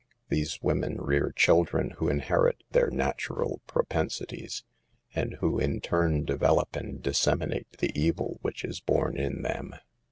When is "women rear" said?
0.63-1.31